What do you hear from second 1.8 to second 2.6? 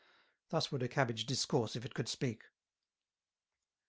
it could speak.